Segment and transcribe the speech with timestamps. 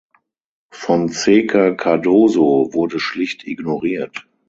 [0.71, 4.25] Fonseca Cardoso wurde schlicht ignoriert.